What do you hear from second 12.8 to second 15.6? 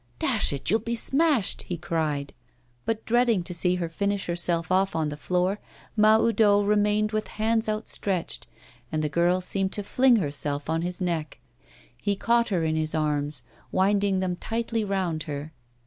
arms, winding them tightly around her.